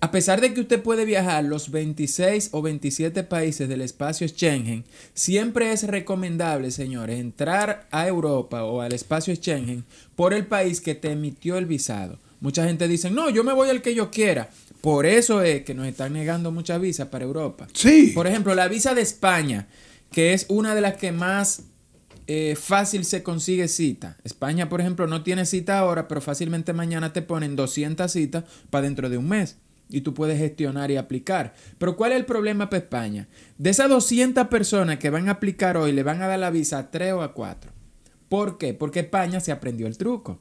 a 0.00 0.12
pesar 0.12 0.40
de 0.40 0.54
que 0.54 0.60
usted 0.60 0.80
puede 0.80 1.04
viajar 1.04 1.42
los 1.44 1.72
26 1.72 2.50
o 2.52 2.62
27 2.62 3.24
países 3.24 3.68
del 3.68 3.80
espacio 3.80 4.28
Schengen, 4.28 4.84
siempre 5.12 5.72
es 5.72 5.84
recomendable, 5.84 6.70
señores, 6.70 7.18
entrar 7.18 7.88
a 7.90 8.06
Europa 8.06 8.62
o 8.62 8.80
al 8.80 8.92
espacio 8.92 9.34
Schengen 9.34 9.84
por 10.14 10.34
el 10.34 10.46
país 10.46 10.80
que 10.80 10.94
te 10.94 11.10
emitió 11.10 11.58
el 11.58 11.66
visado. 11.66 12.18
Mucha 12.40 12.64
gente 12.64 12.86
dice, 12.86 13.10
no, 13.10 13.28
yo 13.30 13.42
me 13.42 13.52
voy 13.52 13.70
al 13.70 13.82
que 13.82 13.94
yo 13.94 14.12
quiera. 14.12 14.50
Por 14.80 15.06
eso 15.06 15.42
es 15.42 15.64
que 15.64 15.74
nos 15.74 15.86
están 15.86 16.12
negando 16.12 16.52
muchas 16.52 16.80
visas 16.80 17.08
para 17.08 17.24
Europa. 17.24 17.66
Sí. 17.72 18.12
Por 18.14 18.26
ejemplo, 18.26 18.54
la 18.54 18.68
visa 18.68 18.94
de 18.94 19.02
España, 19.02 19.68
que 20.12 20.32
es 20.32 20.46
una 20.48 20.74
de 20.74 20.80
las 20.80 20.94
que 20.94 21.12
más 21.12 21.64
eh, 22.30 22.56
fácil 22.56 23.04
se 23.04 23.22
consigue 23.22 23.68
cita. 23.68 24.18
España, 24.22 24.68
por 24.68 24.80
ejemplo, 24.80 25.06
no 25.06 25.22
tiene 25.22 25.46
cita 25.46 25.78
ahora, 25.78 26.06
pero 26.06 26.20
fácilmente 26.20 26.74
mañana 26.74 27.12
te 27.12 27.22
ponen 27.22 27.56
200 27.56 28.10
citas 28.12 28.44
para 28.68 28.82
dentro 28.82 29.08
de 29.08 29.18
un 29.18 29.28
mes. 29.28 29.56
Y 29.88 30.02
tú 30.02 30.12
puedes 30.12 30.38
gestionar 30.38 30.90
y 30.90 30.98
aplicar. 30.98 31.54
Pero 31.78 31.96
¿cuál 31.96 32.12
es 32.12 32.18
el 32.18 32.26
problema 32.26 32.68
para 32.68 32.82
España? 32.82 33.28
De 33.56 33.70
esas 33.70 33.88
200 33.88 34.48
personas 34.48 34.98
que 34.98 35.08
van 35.08 35.28
a 35.28 35.32
aplicar 35.32 35.78
hoy, 35.78 35.92
le 35.92 36.02
van 36.02 36.20
a 36.20 36.26
dar 36.26 36.38
la 36.38 36.50
visa 36.50 36.78
a 36.78 36.90
3 36.90 37.14
o 37.14 37.22
a 37.22 37.32
4. 37.32 37.72
¿Por 38.28 38.58
qué? 38.58 38.74
Porque 38.74 39.00
España 39.00 39.40
se 39.40 39.50
aprendió 39.50 39.86
el 39.86 39.96
truco. 39.96 40.38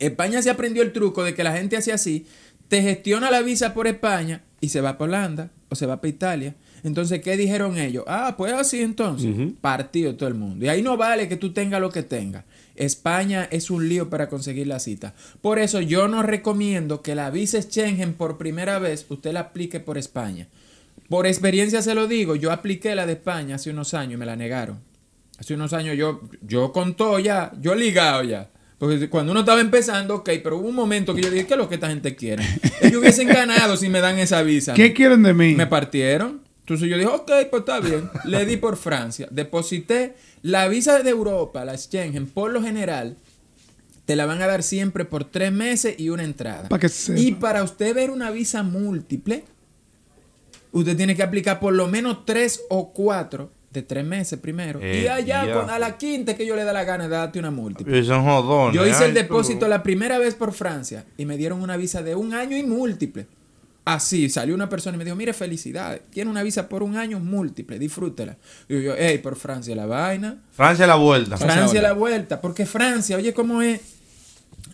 España 0.00 0.42
se 0.42 0.50
aprendió 0.50 0.82
el 0.82 0.92
truco 0.92 1.22
de 1.22 1.34
que 1.34 1.44
la 1.44 1.56
gente 1.56 1.76
hace 1.76 1.92
así 1.92 2.26
te 2.68 2.82
gestiona 2.82 3.30
la 3.30 3.42
visa 3.42 3.74
por 3.74 3.86
España 3.86 4.42
y 4.60 4.68
se 4.68 4.80
va 4.80 4.98
para 4.98 5.10
Holanda 5.10 5.50
o 5.68 5.74
se 5.74 5.86
va 5.86 6.00
para 6.00 6.08
Italia. 6.08 6.54
Entonces, 6.84 7.20
¿qué 7.22 7.36
dijeron 7.36 7.76
ellos? 7.76 8.04
Ah, 8.06 8.34
pues 8.36 8.52
así 8.52 8.80
entonces. 8.82 9.34
Partido 9.60 10.14
todo 10.14 10.28
el 10.28 10.34
mundo. 10.34 10.64
Y 10.64 10.68
ahí 10.68 10.82
no 10.82 10.96
vale 10.96 11.28
que 11.28 11.36
tú 11.36 11.52
tengas 11.52 11.80
lo 11.80 11.90
que 11.90 12.02
tengas. 12.02 12.44
España 12.76 13.48
es 13.50 13.70
un 13.70 13.88
lío 13.88 14.08
para 14.08 14.28
conseguir 14.28 14.68
la 14.68 14.78
cita. 14.78 15.14
Por 15.40 15.58
eso 15.58 15.80
yo 15.80 16.06
no 16.06 16.22
recomiendo 16.22 17.02
que 17.02 17.16
la 17.16 17.30
visa 17.30 17.60
Schengen 17.60 18.14
por 18.14 18.38
primera 18.38 18.78
vez 18.78 19.06
usted 19.08 19.32
la 19.32 19.40
aplique 19.40 19.80
por 19.80 19.98
España. 19.98 20.46
Por 21.08 21.26
experiencia 21.26 21.82
se 21.82 21.94
lo 21.94 22.06
digo, 22.06 22.36
yo 22.36 22.52
apliqué 22.52 22.94
la 22.94 23.06
de 23.06 23.14
España 23.14 23.56
hace 23.56 23.70
unos 23.70 23.94
años 23.94 24.14
y 24.14 24.16
me 24.18 24.26
la 24.26 24.36
negaron. 24.36 24.78
Hace 25.38 25.54
unos 25.54 25.72
años 25.72 25.96
yo, 25.96 26.20
yo 26.42 26.72
contó 26.72 27.18
ya, 27.18 27.52
yo 27.60 27.74
ligado 27.74 28.22
ya. 28.22 28.50
Porque 28.78 29.08
cuando 29.08 29.32
uno 29.32 29.40
estaba 29.40 29.60
empezando, 29.60 30.16
ok, 30.16 30.30
pero 30.42 30.58
hubo 30.58 30.68
un 30.68 30.74
momento 30.74 31.14
que 31.14 31.22
yo 31.22 31.30
dije, 31.30 31.46
¿qué 31.46 31.54
es 31.54 31.58
lo 31.58 31.68
que 31.68 31.74
esta 31.74 31.88
gente 31.88 32.14
quiere? 32.14 32.44
Ellos 32.80 33.00
hubiesen 33.00 33.26
ganado 33.26 33.76
si 33.76 33.88
me 33.88 34.00
dan 34.00 34.18
esa 34.18 34.42
visa. 34.42 34.74
¿Qué 34.74 34.92
quieren 34.92 35.24
de 35.24 35.34
mí? 35.34 35.54
Me 35.54 35.66
partieron. 35.66 36.42
Entonces 36.60 36.88
yo 36.88 36.96
dije, 36.96 37.08
ok, 37.08 37.30
pues 37.50 37.60
está 37.60 37.80
bien. 37.80 38.08
Le 38.24 38.46
di 38.46 38.56
por 38.56 38.76
Francia. 38.76 39.26
Deposité 39.30 40.14
la 40.42 40.68
visa 40.68 41.02
de 41.02 41.10
Europa, 41.10 41.64
la 41.64 41.76
Schengen, 41.76 42.26
por 42.26 42.52
lo 42.52 42.62
general, 42.62 43.16
te 44.04 44.14
la 44.14 44.26
van 44.26 44.42
a 44.42 44.46
dar 44.46 44.62
siempre 44.62 45.04
por 45.04 45.24
tres 45.24 45.50
meses 45.50 45.98
y 45.98 46.10
una 46.10 46.22
entrada. 46.22 46.68
Para 46.68 46.80
que 46.80 46.88
sepa. 46.88 47.18
y 47.18 47.32
para 47.32 47.64
usted 47.64 47.94
ver 47.94 48.10
una 48.10 48.30
visa 48.30 48.62
múltiple, 48.62 49.44
usted 50.70 50.96
tiene 50.96 51.16
que 51.16 51.22
aplicar 51.24 51.58
por 51.58 51.74
lo 51.74 51.88
menos 51.88 52.24
tres 52.24 52.60
o 52.68 52.92
cuatro 52.92 53.50
de 53.70 53.82
tres 53.82 54.04
meses 54.04 54.38
primero. 54.38 54.80
Eh, 54.82 55.02
y 55.04 55.06
allá, 55.08 55.46
ya. 55.46 55.52
con- 55.54 55.70
a 55.70 55.78
la 55.78 55.98
quinta 55.98 56.34
que 56.36 56.46
yo 56.46 56.56
le 56.56 56.64
da 56.64 56.72
la 56.72 56.84
gana 56.84 57.04
de 57.04 57.10
darte 57.10 57.38
una 57.38 57.50
múltiple. 57.50 57.98
Y 57.98 58.04
son 58.04 58.24
jodones. 58.24 58.74
Yo 58.74 58.86
hice 58.86 59.04
el 59.06 59.14
depósito 59.14 59.60
pero- 59.60 59.70
la 59.70 59.82
primera 59.82 60.18
vez 60.18 60.34
por 60.34 60.52
Francia 60.52 61.04
y 61.16 61.26
me 61.26 61.36
dieron 61.36 61.60
una 61.62 61.76
visa 61.76 62.02
de 62.02 62.14
un 62.14 62.32
año 62.34 62.56
y 62.56 62.62
múltiple. 62.62 63.26
Así, 63.84 64.28
salió 64.28 64.54
una 64.54 64.68
persona 64.68 64.96
y 64.96 64.98
me 64.98 65.04
dijo, 65.04 65.16
mire, 65.16 65.32
felicidades, 65.32 66.02
tiene 66.10 66.30
una 66.30 66.42
visa 66.42 66.68
por 66.68 66.82
un 66.82 66.96
año 66.96 67.20
múltiple, 67.20 67.78
disfrútela. 67.78 68.36
Y 68.68 68.82
yo, 68.82 68.92
hey, 68.98 69.16
por 69.18 69.36
Francia 69.36 69.74
la 69.74 69.86
vaina. 69.86 70.42
Francia 70.52 70.86
la 70.86 70.96
vuelta. 70.96 71.38
Francia 71.38 71.80
la 71.80 71.92
vuelta, 71.94 72.40
porque 72.42 72.66
Francia, 72.66 73.16
oye, 73.16 73.32
¿cómo 73.32 73.62
es? 73.62 73.80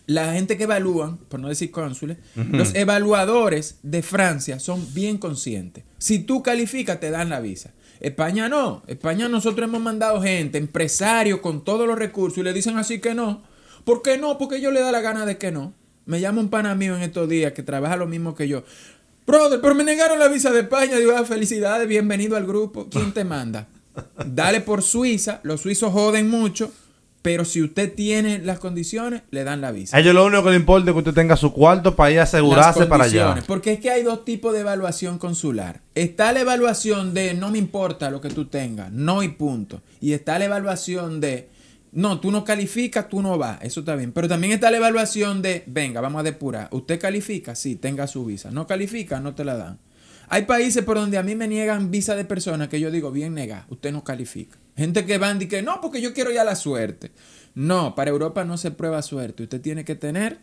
La 0.07 0.33
gente 0.33 0.57
que 0.57 0.63
evalúan, 0.65 1.17
por 1.17 1.39
no 1.39 1.47
decir 1.47 1.71
cónsules, 1.71 2.17
los 2.35 2.75
evaluadores 2.75 3.77
de 3.83 4.03
Francia 4.03 4.59
son 4.59 4.85
bien 4.93 5.17
conscientes. 5.17 5.83
Si 5.97 6.19
tú 6.19 6.43
calificas, 6.43 6.99
te 6.99 7.09
dan 7.09 7.29
la 7.29 7.39
visa. 7.39 7.71
España 7.99 8.49
no. 8.49 8.83
España 8.87 9.27
nosotros 9.29 9.67
hemos 9.67 9.81
mandado 9.81 10.21
gente, 10.21 10.57
empresarios 10.57 11.39
con 11.39 11.63
todos 11.63 11.87
los 11.87 11.97
recursos 11.97 12.37
y 12.39 12.43
le 12.43 12.53
dicen 12.53 12.77
así 12.77 12.99
que 12.99 13.13
no. 13.13 13.43
¿Por 13.83 14.01
qué 14.01 14.17
no? 14.17 14.37
Porque 14.37 14.57
ellos 14.57 14.73
le 14.73 14.81
da 14.81 14.91
la 14.91 15.01
gana 15.01 15.25
de 15.25 15.37
que 15.37 15.51
no. 15.51 15.73
Me 16.05 16.19
llama 16.19 16.41
un 16.41 16.49
pana 16.49 16.75
mío 16.75 16.95
en 16.95 17.03
estos 17.03 17.27
días 17.27 17.53
que 17.53 17.63
trabaja 17.63 17.95
lo 17.97 18.07
mismo 18.07 18.35
que 18.35 18.47
yo. 18.47 18.63
Brother, 19.25 19.59
pero 19.59 19.73
me 19.73 19.83
negaron 19.83 20.19
la 20.19 20.27
visa 20.27 20.51
de 20.51 20.61
España. 20.61 20.97
Digo, 20.97 21.13
ah, 21.15 21.25
felicidades, 21.25 21.87
bienvenido 21.87 22.35
al 22.35 22.45
grupo. 22.45 22.87
¿Quién 22.89 23.11
te 23.11 23.23
manda? 23.23 23.67
Dale 24.25 24.61
por 24.61 24.83
Suiza. 24.83 25.39
Los 25.43 25.61
suizos 25.61 25.91
joden 25.91 26.29
mucho. 26.29 26.71
Pero 27.25 27.43
si 27.43 27.63
usted 27.63 27.91
tiene 27.91 28.37
las 28.37 28.59
condiciones, 28.59 29.23
le 29.31 29.43
dan 29.43 29.59
la 29.59 29.71
visa. 29.71 29.97
A 29.97 29.99
ellos 29.99 30.13
lo 30.13 30.23
único 30.27 30.43
que 30.43 30.51
le 30.51 30.57
importa 30.57 30.91
es 30.91 30.93
que 30.93 30.99
usted 30.99 31.13
tenga 31.15 31.35
su 31.35 31.51
cuarto 31.51 31.95
para 31.95 32.11
ir 32.11 32.19
a 32.19 32.23
asegurarse 32.23 32.81
Las 32.81 32.87
para 32.87 33.05
allá. 33.05 33.43
Porque 33.47 33.73
es 33.73 33.79
que 33.79 33.89
hay 33.89 34.03
dos 34.03 34.23
tipos 34.25 34.53
de 34.53 34.59
evaluación 34.59 35.17
consular. 35.17 35.81
Está 35.95 36.31
la 36.33 36.41
evaluación 36.41 37.15
de 37.15 37.33
no 37.33 37.49
me 37.49 37.57
importa 37.57 38.11
lo 38.11 38.21
que 38.21 38.29
tú 38.29 38.45
tengas, 38.45 38.91
no 38.91 39.23
y 39.23 39.29
punto. 39.29 39.81
Y 39.99 40.13
está 40.13 40.37
la 40.37 40.45
evaluación 40.45 41.19
de 41.19 41.49
no, 41.93 42.19
tú 42.19 42.29
no 42.29 42.43
calificas, 42.43 43.09
tú 43.09 43.23
no 43.23 43.39
vas. 43.39 43.57
Eso 43.63 43.79
está 43.79 43.95
bien. 43.95 44.11
Pero 44.11 44.27
también 44.27 44.53
está 44.53 44.69
la 44.69 44.77
evaluación 44.77 45.41
de 45.41 45.63
venga, 45.65 46.01
vamos 46.01 46.19
a 46.19 46.23
depurar. 46.23 46.67
¿Usted 46.73 46.99
califica? 46.99 47.55
Sí, 47.55 47.75
tenga 47.75 48.05
su 48.05 48.23
visa. 48.23 48.51
No 48.51 48.67
califica, 48.67 49.19
no 49.19 49.33
te 49.33 49.43
la 49.43 49.57
dan. 49.57 49.79
Hay 50.29 50.43
países 50.43 50.83
por 50.83 50.97
donde 50.97 51.17
a 51.17 51.23
mí 51.23 51.35
me 51.35 51.47
niegan 51.47 51.91
visa 51.91 52.15
de 52.15 52.25
personas 52.25 52.67
que 52.67 52.79
yo 52.79 52.91
digo, 52.91 53.11
bien 53.11 53.33
negada, 53.33 53.65
usted 53.69 53.91
no 53.91 54.03
califica. 54.03 54.57
Gente 54.75 55.05
que 55.05 55.17
van 55.17 55.41
y 55.41 55.47
que 55.47 55.61
no, 55.61 55.79
porque 55.81 56.01
yo 56.01 56.13
quiero 56.13 56.31
ya 56.31 56.43
la 56.43 56.55
suerte. 56.55 57.11
No, 57.53 57.95
para 57.95 58.11
Europa 58.11 58.43
no 58.43 58.57
se 58.57 58.71
prueba 58.71 59.01
suerte. 59.01 59.43
Usted 59.43 59.61
tiene 59.61 59.85
que 59.85 59.95
tener 59.95 60.39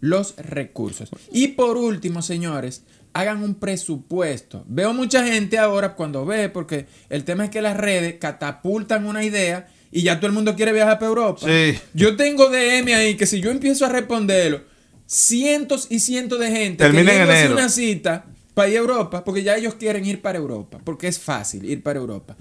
los 0.00 0.36
recursos. 0.36 1.10
Y 1.32 1.48
por 1.48 1.76
último, 1.76 2.22
señores, 2.22 2.82
hagan 3.12 3.42
un 3.42 3.54
presupuesto. 3.54 4.64
Veo 4.68 4.92
mucha 4.94 5.24
gente 5.24 5.58
ahora 5.58 5.94
cuando 5.94 6.24
ve, 6.24 6.48
porque 6.48 6.86
el 7.08 7.24
tema 7.24 7.44
es 7.44 7.50
que 7.50 7.62
las 7.62 7.76
redes 7.76 8.16
catapultan 8.18 9.06
una 9.06 9.24
idea 9.24 9.68
y 9.90 10.02
ya 10.02 10.16
todo 10.16 10.28
el 10.28 10.32
mundo 10.32 10.56
quiere 10.56 10.72
viajar 10.72 10.98
para 10.98 11.08
Europa. 11.08 11.40
Sí. 11.46 11.78
Yo 11.94 12.16
tengo 12.16 12.48
DM 12.48 12.94
ahí 12.94 13.16
que 13.16 13.26
si 13.26 13.40
yo 13.40 13.50
empiezo 13.50 13.84
a 13.84 13.90
responderlo, 13.90 14.62
cientos 15.06 15.86
y 15.90 16.00
cientos 16.00 16.38
de 16.38 16.50
gente 16.50 16.84
Termina 16.84 17.12
en 17.14 17.22
enero. 17.22 17.54
una 17.54 17.68
cita 17.68 18.26
para 18.54 18.68
ir 18.68 18.76
a 18.76 18.80
Europa, 18.80 19.24
porque 19.24 19.42
ya 19.42 19.56
ellos 19.56 19.74
quieren 19.74 20.04
ir 20.04 20.20
para 20.20 20.38
Europa, 20.38 20.78
porque 20.84 21.08
es 21.08 21.18
fácil 21.18 21.64
ir 21.64 21.82
para 21.82 21.98
Europa. 21.98 22.36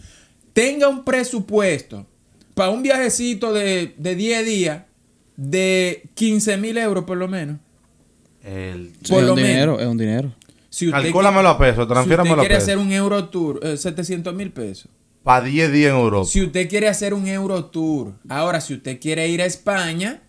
Tenga 0.53 0.87
un 0.87 1.03
presupuesto 1.03 2.05
para 2.53 2.69
un 2.69 2.83
viajecito 2.83 3.53
de, 3.53 3.93
de 3.97 4.15
10 4.15 4.45
días 4.45 4.83
de 5.37 6.03
15 6.13 6.57
mil 6.57 6.77
euros 6.77 7.05
por 7.05 7.17
lo 7.17 7.27
menos. 7.27 7.57
El... 8.43 8.91
Por 9.07 9.21
es 9.21 9.27
lo 9.27 9.33
un 9.33 9.39
dinero, 9.39 9.79
es 9.79 9.87
un 9.87 9.97
dinero. 9.97 10.35
Si 10.69 10.87
usted, 10.87 11.01
Calcúlamelo 11.01 11.49
a 11.49 11.57
peso, 11.57 11.85
si 11.85 11.91
usted 11.91 12.19
a 12.19 12.23
quiere 12.23 12.47
peso. 12.47 12.57
hacer 12.57 12.77
un 12.77 12.91
Eurotour, 12.91 13.59
eh, 13.61 13.77
700 13.77 14.33
mil 14.33 14.51
pesos. 14.51 14.89
Para 15.23 15.45
10 15.45 15.71
días 15.71 15.91
en 15.91 15.97
Europa. 15.97 16.29
Si 16.29 16.41
usted 16.41 16.69
quiere 16.69 16.87
hacer 16.87 17.13
un 17.13 17.27
Eurotour, 17.27 18.13
ahora 18.29 18.61
si 18.61 18.73
usted 18.73 18.99
quiere 18.99 19.27
ir 19.27 19.41
a 19.41 19.45
España 19.45 20.21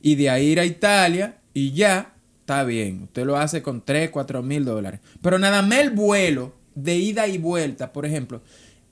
y 0.00 0.14
de 0.16 0.30
ahí 0.30 0.46
ir 0.46 0.60
a 0.60 0.64
Italia 0.64 1.38
y 1.52 1.72
ya, 1.72 2.14
está 2.46 2.62
bien. 2.62 3.02
Usted 3.02 3.24
lo 3.26 3.36
hace 3.36 3.60
con 3.60 3.84
3, 3.84 4.10
4 4.10 4.40
mil 4.40 4.64
dólares. 4.64 5.00
Pero 5.20 5.36
nada 5.36 5.62
más 5.62 5.80
el 5.80 5.90
vuelo 5.90 6.54
de 6.76 6.94
ida 6.94 7.26
y 7.26 7.38
vuelta, 7.38 7.92
por 7.92 8.06
ejemplo, 8.06 8.40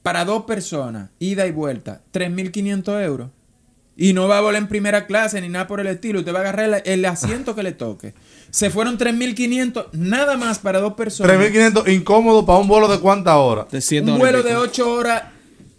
para 0.03 0.25
dos 0.25 0.43
personas, 0.43 1.11
ida 1.21 1.47
y 1.47 1.53
vuelta, 1.53 2.03
3.500 2.13 3.05
euros. 3.05 3.31
Y 3.97 4.13
no 4.13 4.27
va 4.27 4.39
a 4.39 4.41
volar 4.41 4.61
en 4.61 4.67
primera 4.67 5.07
clase 5.07 5.41
ni 5.41 5.49
nada 5.49 5.69
por 5.69 5.79
el 5.79 5.87
estilo. 5.87 6.19
Usted 6.19 6.35
va 6.35 6.39
a 6.39 6.43
agarrar 6.43 6.83
el, 6.85 6.93
el 6.93 7.05
asiento 7.05 7.55
que 7.55 7.63
le 7.63 7.71
toque. 7.71 8.13
Se 8.51 8.71
fueron 8.71 8.99
3.500 8.99 9.93
nada 9.93 10.37
más 10.37 10.59
para 10.59 10.81
dos 10.81 10.95
personas. 10.95 11.37
3.500 11.37 11.93
incómodo 11.95 12.45
para 12.45 12.59
un 12.59 12.67
vuelo 12.67 12.89
de 12.89 12.99
cuántas 12.99 13.37
horas. 13.37 13.71
De 13.71 13.81
100 13.81 14.11
Un 14.11 14.19
vuelo 14.19 14.43
de 14.43 14.51
pico. 14.51 14.63
8 14.63 14.93
horas 14.93 15.23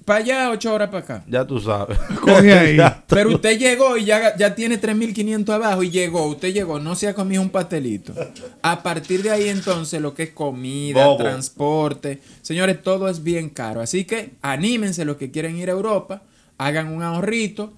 para 0.06 0.20
allá, 0.20 0.52
8 0.52 0.74
horas 0.74 0.90
para 0.90 1.04
acá. 1.04 1.24
Ya 1.28 1.46
tú 1.46 1.60
sabes. 1.60 1.98
Coge 2.22 2.54
ahí. 2.54 2.78
Pero 3.08 3.32
usted 3.32 3.58
llegó 3.58 3.98
y 3.98 4.06
ya, 4.06 4.38
ya 4.38 4.54
tiene 4.54 4.80
3.500 4.80 5.50
abajo 5.50 5.84
y 5.84 5.90
llegó, 5.90 6.28
usted 6.28 6.54
llegó, 6.54 6.80
no 6.80 6.96
se 6.96 7.08
ha 7.08 7.16
comido 7.16 7.42
un 7.42 7.50
pastelito. 7.50 8.14
A 8.62 8.84
partir 8.84 9.24
de 9.24 9.32
ahí 9.32 9.50
entonces 9.50 10.00
lo 10.00 10.14
que 10.14 10.24
es 10.24 10.30
comida, 10.30 11.06
Bobo. 11.06 11.18
transporte, 11.18 12.22
señores, 12.44 12.82
todo 12.84 13.10
es 13.10 13.24
bien 13.24 13.50
caro. 13.50 13.82
Así 13.82 14.06
que 14.06 14.34
anímense 14.42 15.04
los 15.06 15.18
que 15.18 15.32
quieren 15.32 15.58
ir 15.58 15.70
a 15.70 15.74
Europa, 15.74 16.22
hagan 16.58 16.94
un 16.94 17.02
ahorrito, 17.02 17.74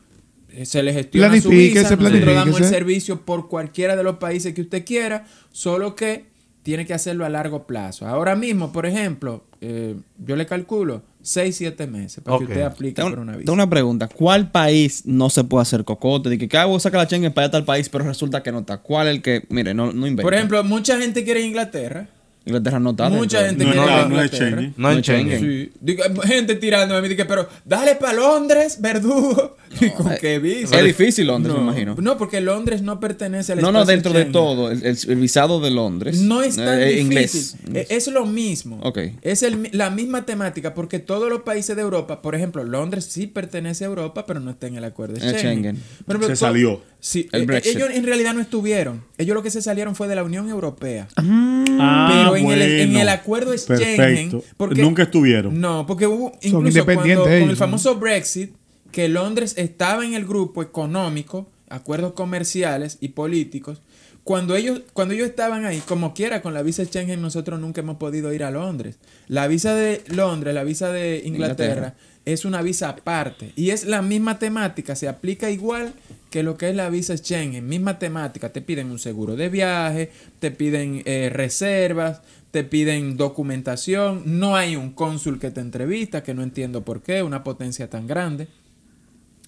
eh, 0.49 0.65
se 0.65 0.83
les 0.83 0.95
gestiona 0.95 1.39
su 1.39 1.49
visa, 1.49 1.95
nosotros 1.95 2.25
damos 2.25 2.59
el 2.59 2.67
servicio 2.67 3.21
por 3.21 3.47
cualquiera 3.47 3.95
de 3.95 4.03
los 4.03 4.17
países 4.17 4.53
que 4.53 4.61
usted 4.61 4.83
quiera, 4.85 5.25
solo 5.51 5.95
que 5.95 6.25
tiene 6.67 6.85
que 6.85 6.93
hacerlo 6.93 7.23
a 7.23 7.29
largo 7.29 7.65
plazo. 7.65 8.05
Ahora 8.05 8.35
mismo, 8.35 8.73
por 8.73 8.85
ejemplo, 8.85 9.45
eh, 9.61 9.95
yo 10.17 10.35
le 10.35 10.45
calculo 10.45 11.01
6, 11.21 11.55
7 11.55 11.87
meses 11.87 12.21
para 12.21 12.35
Ok. 12.35 12.41
que 12.41 12.51
usted 12.51 12.61
aplique 12.63 12.95
Tengo, 12.95 13.11
por 13.11 13.19
una 13.19 13.31
visa. 13.37 13.45
tengo 13.45 13.53
una 13.53 13.69
pregunta. 13.69 14.09
¿Cuál 14.09 14.51
país 14.51 15.03
no 15.05 15.29
se 15.29 15.45
puede 15.45 15.61
hacer 15.61 15.85
cocote? 15.85 16.27
De 16.27 16.37
que 16.37 16.49
cada 16.49 16.65
vez 16.65 16.83
saca 16.83 16.97
la 16.97 17.07
chenga 17.07 17.29
para 17.29 17.45
allá 17.45 17.51
tal 17.51 17.63
país, 17.63 17.87
pero 17.87 18.03
resulta 18.03 18.43
que 18.43 18.51
no 18.51 18.59
está. 18.59 18.79
¿Cuál 18.79 19.07
es 19.07 19.15
el 19.15 19.21
que, 19.21 19.43
mire, 19.47 19.73
no, 19.73 19.93
no 19.93 20.07
inventa? 20.07 20.23
Por 20.23 20.33
ejemplo, 20.33 20.61
mucha 20.65 20.99
gente 20.99 21.23
quiere 21.23 21.39
ir 21.39 21.45
a 21.45 21.47
Inglaterra. 21.47 22.09
Inglaterra 22.47 22.79
no 22.79 22.91
está. 22.91 23.09
Mucha 23.09 23.45
gente 23.45 23.63
No, 23.65 23.71
quiere 23.71 23.87
no, 23.87 24.09
no 24.09 24.21
es. 24.21 24.31
Schengen. 24.31 24.73
No 24.77 24.89
en 24.91 24.97
No 24.97 25.03
Schengen. 25.03 25.39
Sí. 25.39 25.71
Digo, 25.79 26.03
gente 26.23 26.55
tirándome 26.55 26.99
a 26.99 27.01
mí, 27.01 27.09
dije, 27.09 27.25
pero 27.25 27.47
dale 27.65 27.95
para 27.95 28.13
Londres, 28.13 28.77
verdugo. 28.81 29.57
¿Y 29.79 29.89
con 29.91 30.15
qué 30.21 30.39
visa? 30.39 30.77
Es 30.79 30.83
difícil 30.85 31.27
Londres, 31.27 31.53
no, 31.55 31.61
me 31.61 31.67
imagino. 31.71 31.95
No, 31.99 32.17
porque 32.17 32.41
Londres 32.41 32.81
no 32.81 32.99
pertenece 32.99 33.53
al 33.53 33.61
No, 33.61 33.71
no, 33.71 33.85
dentro 33.85 34.11
de 34.13 34.19
Schengen. 34.19 34.31
todo. 34.31 34.71
El, 34.71 34.83
el- 34.83 35.15
visado 35.17 35.59
de 35.59 35.71
Londres. 35.71 36.19
No 36.21 36.41
es 36.41 36.55
tan 36.55 36.79
eh, 36.79 36.85
difícil. 36.85 37.01
Inglés. 37.01 37.55
Eh, 37.73 37.87
Es 37.89 38.07
lo 38.07 38.25
mismo. 38.25 38.79
Ok. 38.83 38.99
Es 39.21 39.43
el- 39.43 39.69
la 39.73 39.89
misma 39.89 40.25
temática 40.25 40.73
porque 40.73 40.99
todos 40.99 41.29
los 41.29 41.41
países 41.41 41.75
de 41.75 41.81
Europa, 41.81 42.21
por 42.21 42.33
ejemplo, 42.35 42.63
Londres 42.63 43.05
sí 43.09 43.27
pertenece 43.27 43.83
a 43.83 43.87
Europa, 43.87 44.25
pero 44.25 44.39
no 44.39 44.51
está 44.51 44.67
en 44.67 44.75
el 44.77 44.83
acuerdo 44.85 45.15
de 45.15 45.21
El 45.27 45.35
Schengen. 45.35 45.51
Schengen. 45.59 45.83
Por 46.05 46.15
ejemplo, 46.15 46.35
Se 46.35 46.35
salió. 46.39 46.81
Sí, 46.99 47.29
El 47.31 47.43
eh, 47.43 47.45
Brexit. 47.45 47.75
ellos 47.75 47.89
en 47.93 48.03
realidad 48.05 48.33
no 48.33 48.41
estuvieron. 48.41 49.03
Ellos 49.17 49.35
lo 49.35 49.43
que 49.43 49.51
se 49.51 49.61
salieron 49.61 49.95
fue 49.95 50.07
de 50.07 50.15
la 50.15 50.23
Unión 50.23 50.49
Europea. 50.49 51.07
Ah, 51.15 52.09
Pero 52.11 52.35
en, 52.35 52.49
el, 52.49 52.61
en 52.61 52.87
bueno. 52.89 53.01
el 53.01 53.09
acuerdo 53.09 53.57
Schengen. 53.57 53.97
Perfecto. 53.97 54.43
Porque, 54.57 54.81
Nunca 54.81 55.03
estuvieron. 55.03 55.59
No, 55.61 55.85
porque 55.85 56.07
hubo 56.07 56.29
Son 56.31 56.39
incluso 56.41 56.67
independientes 56.67 57.23
cuando, 57.25 57.39
con 57.41 57.49
el 57.49 57.57
famoso 57.57 57.95
Brexit, 57.95 58.51
que 58.91 59.07
Londres 59.09 59.53
estaba 59.57 60.05
en 60.05 60.15
el 60.15 60.25
grupo 60.25 60.61
económico, 60.63 61.47
acuerdos 61.69 62.13
comerciales 62.13 62.97
y 62.99 63.09
políticos. 63.09 63.81
Cuando 64.23 64.55
ellos, 64.55 64.81
cuando 64.91 65.13
ellos 65.13 65.27
estaban 65.29 65.65
ahí, 65.65 65.81
como 65.87 66.13
quiera, 66.13 66.41
con 66.41 66.53
la 66.53 66.61
visa 66.61 66.83
Schengen, 66.83 67.21
nosotros 67.21 67.59
nunca 67.61 67.79
hemos 67.81 67.97
podido 67.97 68.33
ir 68.33 68.43
a 68.43 68.51
Londres. 68.51 68.97
La 69.27 69.47
visa 69.47 69.73
de 69.73 70.03
Londres, 70.07 70.53
la 70.53 70.63
visa 70.65 70.91
de 70.91 71.21
Inglaterra, 71.23 71.73
Inglaterra. 71.73 71.95
es 72.25 72.43
una 72.43 72.61
visa 72.61 72.89
aparte. 72.89 73.53
Y 73.55 73.69
es 73.69 73.85
la 73.85 74.01
misma 74.01 74.37
temática, 74.39 74.95
se 74.97 75.07
aplica 75.07 75.49
igual 75.49 75.93
que 76.29 76.43
lo 76.43 76.57
que 76.57 76.69
es 76.69 76.75
la 76.75 76.89
visa 76.89 77.17
Schengen. 77.17 77.67
Misma 77.67 77.99
temática, 77.99 78.51
te 78.51 78.61
piden 78.61 78.91
un 78.91 78.99
seguro 78.99 79.35
de 79.35 79.49
viaje, 79.49 80.11
te 80.39 80.51
piden 80.51 81.03
eh, 81.05 81.29
reservas, 81.31 82.21
te 82.51 82.63
piden 82.63 83.17
documentación. 83.17 84.23
No 84.25 84.55
hay 84.55 84.75
un 84.75 84.91
cónsul 84.91 85.39
que 85.39 85.51
te 85.51 85.61
entrevista, 85.61 86.23
que 86.23 86.33
no 86.33 86.43
entiendo 86.43 86.83
por 86.83 87.01
qué, 87.01 87.23
una 87.23 87.43
potencia 87.43 87.89
tan 87.89 88.07
grande. 88.07 88.47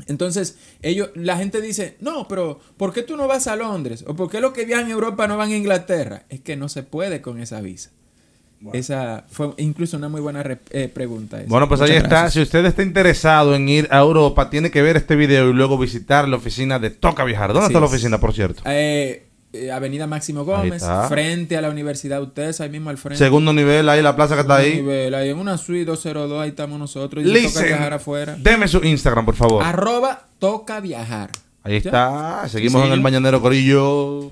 Entonces, 0.07 0.57
ellos, 0.81 1.09
la 1.15 1.37
gente 1.37 1.61
dice, 1.61 1.97
no, 1.99 2.27
pero 2.27 2.59
¿por 2.77 2.93
qué 2.93 3.03
tú 3.03 3.17
no 3.17 3.27
vas 3.27 3.47
a 3.47 3.55
Londres? 3.55 4.05
¿O 4.07 4.15
por 4.15 4.29
qué 4.29 4.39
los 4.39 4.53
que 4.53 4.65
viajan 4.65 4.87
a 4.87 4.91
Europa 4.91 5.27
no 5.27 5.37
van 5.37 5.51
a 5.51 5.57
Inglaterra? 5.57 6.23
Es 6.29 6.39
que 6.39 6.55
no 6.55 6.69
se 6.69 6.83
puede 6.83 7.21
con 7.21 7.39
esa 7.39 7.59
visa. 7.61 7.91
Esa 8.73 9.25
fue 9.29 9.51
incluso 9.57 9.97
una 9.97 10.09
muy 10.09 10.21
buena 10.21 10.43
eh, 10.71 10.89
pregunta. 10.93 11.37
esa. 11.39 11.49
Bueno, 11.49 11.67
pues 11.69 11.81
ahí 11.81 11.91
está. 11.91 12.07
gracias. 12.09 12.33
Si 12.33 12.41
usted 12.41 12.65
está 12.65 12.83
interesado 12.83 13.55
en 13.55 13.69
ir 13.69 13.87
a 13.91 13.99
Europa, 13.99 14.49
tiene 14.49 14.69
que 14.69 14.81
ver 14.81 14.97
este 14.97 15.15
video 15.15 15.49
y 15.49 15.53
luego 15.53 15.77
visitar 15.77 16.27
la 16.27 16.35
oficina 16.37 16.77
de 16.79 16.89
Toca 16.89 17.23
Viajar. 17.23 17.53
¿Dónde 17.53 17.67
está 17.67 17.79
la 17.79 17.85
oficina, 17.85 18.19
por 18.19 18.33
cierto? 18.33 18.61
Eh, 18.65 19.27
eh, 19.53 19.71
Avenida 19.71 20.05
Máximo 20.05 20.45
Gómez, 20.45 20.83
frente 21.07 21.57
a 21.57 21.61
la 21.61 21.69
Universidad 21.69 22.21
Ustedes, 22.21 22.61
ahí 22.61 22.69
mismo 22.69 22.89
al 22.89 22.97
frente. 22.97 23.17
Segundo 23.17 23.51
nivel, 23.51 23.89
ahí 23.89 24.01
la 24.01 24.15
plaza 24.15 24.35
que 24.35 24.41
está 24.41 24.57
Segundo 24.57 24.77
ahí. 24.77 24.83
nivel, 24.83 25.15
ahí 25.15 25.29
en 25.29 25.39
una 25.39 25.57
suite 25.57 25.85
202, 25.85 26.41
ahí 26.41 26.49
estamos 26.49 26.77
nosotros. 26.77 27.25
Y 27.25 27.31
nos 27.31 27.53
toca 27.53 27.65
viajar 27.65 27.93
afuera. 27.93 28.33
Listen, 28.33 28.43
deme 28.43 28.67
su 28.67 28.77
Instagram, 28.83 29.25
por 29.25 29.35
favor. 29.35 29.63
Arroba 29.63 30.27
toca 30.37 30.79
viajar. 30.81 31.31
Ahí 31.63 31.73
¿Ya? 31.73 31.77
está. 31.89 32.47
Seguimos 32.49 32.85
en 32.85 32.91
el 32.91 33.01
Mañanero 33.01 33.41
Corillo. 33.41 34.31